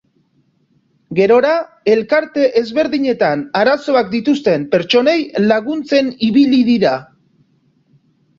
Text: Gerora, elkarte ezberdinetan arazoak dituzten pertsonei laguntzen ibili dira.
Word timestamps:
Gerora, 1.17 1.51
elkarte 1.95 2.45
ezberdinetan 2.61 3.43
arazoak 3.61 4.09
dituzten 4.15 4.65
pertsonei 4.73 5.17
laguntzen 5.53 6.11
ibili 6.31 6.65
dira. 6.73 6.97